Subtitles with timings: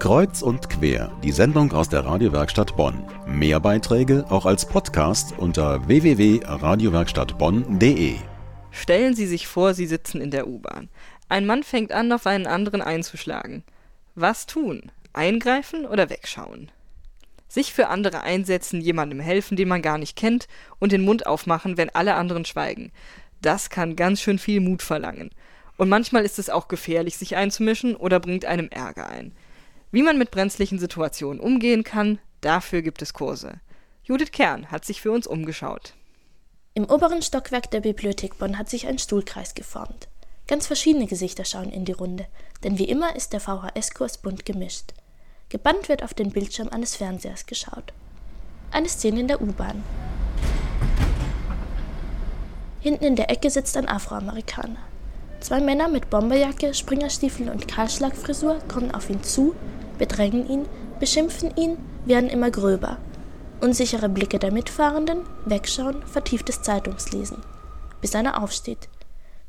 [0.00, 3.04] Kreuz und quer, die Sendung aus der Radiowerkstatt Bonn.
[3.26, 8.14] Mehr Beiträge auch als Podcast unter www.radiowerkstattbonn.de.
[8.70, 10.88] Stellen Sie sich vor, Sie sitzen in der U-Bahn.
[11.28, 13.62] Ein Mann fängt an, auf einen anderen einzuschlagen.
[14.14, 14.90] Was tun?
[15.12, 16.70] Eingreifen oder wegschauen?
[17.46, 20.48] Sich für andere einsetzen, jemandem helfen, den man gar nicht kennt,
[20.78, 22.90] und den Mund aufmachen, wenn alle anderen schweigen.
[23.42, 25.28] Das kann ganz schön viel Mut verlangen.
[25.76, 29.32] Und manchmal ist es auch gefährlich, sich einzumischen oder bringt einem Ärger ein.
[29.92, 33.60] Wie man mit brenzlichen Situationen umgehen kann, dafür gibt es Kurse.
[34.04, 35.94] Judith Kern hat sich für uns umgeschaut.
[36.74, 40.08] Im oberen Stockwerk der Bibliothek Bonn hat sich ein Stuhlkreis geformt.
[40.46, 42.26] Ganz verschiedene Gesichter schauen in die Runde,
[42.62, 44.94] denn wie immer ist der VHS-Kurs bunt gemischt.
[45.48, 47.92] Gebannt wird auf den Bildschirm eines Fernsehers geschaut.
[48.70, 49.82] Eine Szene in der U-Bahn.
[52.80, 54.78] Hinten in der Ecke sitzt ein Afroamerikaner.
[55.40, 59.56] Zwei Männer mit Bomberjacke, Springerstiefeln und Kahlschlagfrisur kommen auf ihn zu
[60.00, 60.66] bedrängen ihn,
[60.98, 62.96] beschimpfen ihn, werden immer gröber.
[63.60, 67.36] Unsichere Blicke der Mitfahrenden, Wegschauen, vertieftes Zeitungslesen.
[68.00, 68.88] Bis einer aufsteht.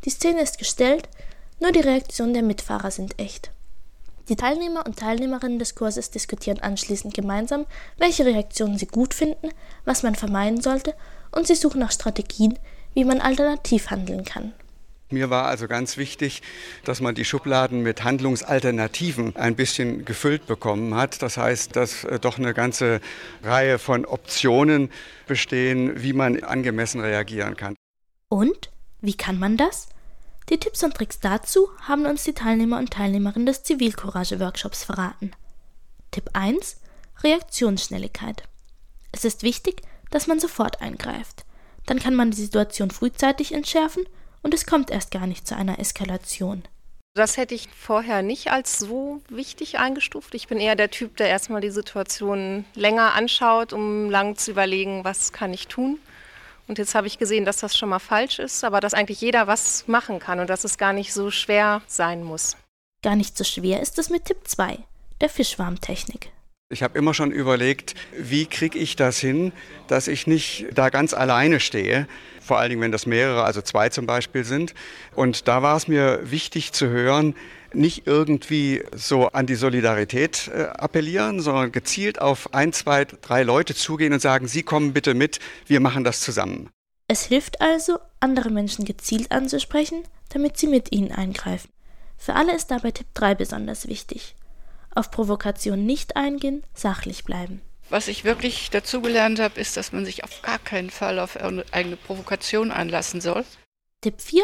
[0.03, 1.08] Die Szene ist gestellt,
[1.61, 3.52] nur die Reaktionen der Mitfahrer sind echt.
[4.27, 7.65] Die Teilnehmer und Teilnehmerinnen des Kurses diskutieren anschließend gemeinsam,
[7.97, 9.49] welche Reaktionen sie gut finden,
[9.86, 10.93] was man vermeiden sollte,
[11.31, 12.59] und sie suchen nach Strategien,
[12.93, 14.53] wie man alternativ handeln kann.
[15.12, 16.42] Mir war also ganz wichtig,
[16.86, 21.22] dass man die Schubladen mit Handlungsalternativen ein bisschen gefüllt bekommen hat.
[21.22, 23.02] Das heißt, dass äh, doch eine ganze
[23.44, 24.89] Reihe von Optionen
[25.28, 27.76] bestehen, wie man angemessen reagieren kann.
[28.30, 28.70] Und?
[29.02, 29.89] Wie kann man das?
[30.50, 35.32] Die Tipps und Tricks dazu haben uns die Teilnehmer und Teilnehmerinnen des Zivilcourage-Workshops verraten.
[36.12, 36.78] Tipp 1.
[37.23, 38.44] Reaktionsschnelligkeit.
[39.12, 41.45] Es ist wichtig, dass man sofort eingreift.
[41.86, 44.06] Dann kann man die Situation frühzeitig entschärfen
[44.42, 46.64] und es kommt erst gar nicht zu einer Eskalation.
[47.14, 50.33] Das hätte ich vorher nicht als so wichtig eingestuft.
[50.33, 55.03] Ich bin eher der Typ, der erstmal die Situation länger anschaut, um lang zu überlegen,
[55.03, 56.00] was kann ich tun.
[56.70, 59.45] Und jetzt habe ich gesehen, dass das schon mal falsch ist, aber dass eigentlich jeder
[59.45, 62.55] was machen kann und dass es gar nicht so schwer sein muss.
[63.04, 64.77] Gar nicht so schwer ist es mit Tipp 2,
[65.20, 66.32] der Fischwarmtechnik.
[66.71, 69.52] Ich habe immer schon überlegt, wie kriege ich das hin,
[69.87, 72.08] dass ich nicht da ganz alleine stehe,
[72.42, 74.73] vor allen Dingen, wenn das mehrere, also zwei zum Beispiel sind.
[75.14, 77.36] Und da war es mir wichtig zu hören,
[77.73, 83.76] nicht irgendwie so an die Solidarität äh, appellieren, sondern gezielt auf ein, zwei, drei Leute
[83.76, 86.70] zugehen und sagen, Sie kommen bitte mit, wir machen das zusammen.
[87.08, 91.70] Es hilft also, andere Menschen gezielt anzusprechen, damit sie mit ihnen eingreifen.
[92.17, 94.36] Für alle ist dabei Tipp 3 besonders wichtig
[94.95, 97.61] auf Provokation nicht eingehen, sachlich bleiben.
[97.89, 101.97] Was ich wirklich dazugelernt habe, ist, dass man sich auf gar keinen Fall auf eigene
[101.97, 103.43] Provokation einlassen soll.
[104.02, 104.43] Tipp 4.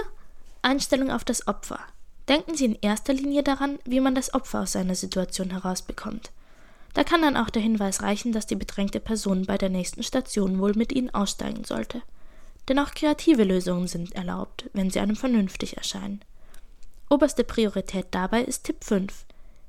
[0.61, 1.79] Einstellung auf das Opfer.
[2.27, 6.31] Denken Sie in erster Linie daran, wie man das Opfer aus seiner Situation herausbekommt.
[6.93, 10.59] Da kann dann auch der Hinweis reichen, dass die bedrängte Person bei der nächsten Station
[10.59, 12.01] wohl mit Ihnen aussteigen sollte.
[12.67, 16.21] Denn auch kreative Lösungen sind erlaubt, wenn sie einem vernünftig erscheinen.
[17.09, 19.25] Oberste Priorität dabei ist Tipp 5.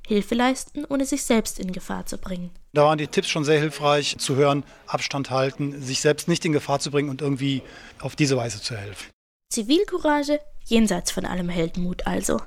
[0.08, 2.50] Hilfe leisten, ohne sich selbst in Gefahr zu bringen.
[2.72, 6.52] Da waren die Tipps schon sehr hilfreich zu hören, Abstand halten, sich selbst nicht in
[6.52, 7.62] Gefahr zu bringen und irgendwie
[8.00, 9.10] auf diese Weise zu helfen.
[9.52, 12.40] Zivilcourage jenseits von allem Heldenmut also.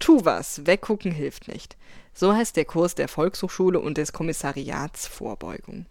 [0.00, 1.76] Tu was, weggucken hilft nicht.
[2.12, 5.86] So heißt der Kurs der Volkshochschule und des Kommissariats Vorbeugung.